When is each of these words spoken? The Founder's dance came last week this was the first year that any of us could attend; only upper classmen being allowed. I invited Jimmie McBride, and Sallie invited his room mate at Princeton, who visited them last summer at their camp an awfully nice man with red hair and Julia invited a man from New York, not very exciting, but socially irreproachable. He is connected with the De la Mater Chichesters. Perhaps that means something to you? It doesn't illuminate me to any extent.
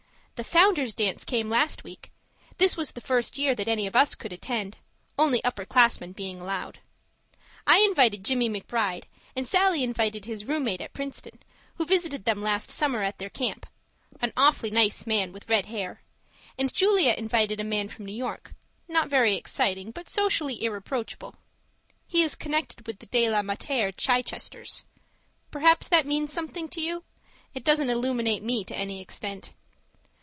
The 0.35 0.43
Founder's 0.45 0.95
dance 0.95 1.23
came 1.23 1.51
last 1.51 1.83
week 1.83 2.11
this 2.57 2.75
was 2.75 2.93
the 2.93 2.99
first 2.99 3.37
year 3.37 3.53
that 3.53 3.67
any 3.67 3.85
of 3.85 3.95
us 3.95 4.15
could 4.15 4.33
attend; 4.33 4.75
only 5.15 5.43
upper 5.43 5.65
classmen 5.65 6.13
being 6.13 6.39
allowed. 6.41 6.79
I 7.67 7.77
invited 7.77 8.25
Jimmie 8.25 8.49
McBride, 8.49 9.03
and 9.35 9.47
Sallie 9.47 9.83
invited 9.83 10.25
his 10.25 10.45
room 10.45 10.63
mate 10.63 10.81
at 10.81 10.93
Princeton, 10.93 11.37
who 11.75 11.85
visited 11.85 12.25
them 12.25 12.41
last 12.41 12.71
summer 12.71 13.03
at 13.03 13.19
their 13.19 13.29
camp 13.29 13.67
an 14.19 14.33
awfully 14.35 14.71
nice 14.71 15.05
man 15.05 15.31
with 15.31 15.47
red 15.47 15.67
hair 15.67 16.01
and 16.57 16.73
Julia 16.73 17.13
invited 17.15 17.59
a 17.59 17.63
man 17.63 17.87
from 17.87 18.07
New 18.07 18.11
York, 18.17 18.55
not 18.87 19.09
very 19.11 19.35
exciting, 19.35 19.91
but 19.91 20.09
socially 20.09 20.63
irreproachable. 20.63 21.35
He 22.07 22.23
is 22.23 22.33
connected 22.33 22.87
with 22.87 22.97
the 22.97 23.05
De 23.05 23.29
la 23.29 23.43
Mater 23.43 23.91
Chichesters. 23.91 24.85
Perhaps 25.51 25.87
that 25.89 26.07
means 26.07 26.33
something 26.33 26.67
to 26.69 26.81
you? 26.81 27.03
It 27.53 27.63
doesn't 27.63 27.91
illuminate 27.91 28.41
me 28.41 28.63
to 28.63 28.75
any 28.75 29.01
extent. 29.01 29.53